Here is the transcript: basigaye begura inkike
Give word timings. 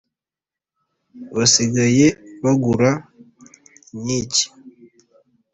basigaye 1.35 2.07
begura 2.41 2.89
inkike 3.93 4.43